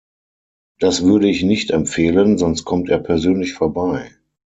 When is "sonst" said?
2.39-2.65